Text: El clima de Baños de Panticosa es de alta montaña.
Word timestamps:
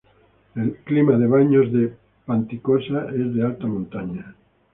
El 0.55 0.77
clima 0.77 1.15
de 1.15 1.27
Baños 1.27 1.71
de 1.71 1.95
Panticosa 2.25 3.05
es 3.13 3.35
de 3.35 3.43
alta 3.43 3.67
montaña. 3.67 4.35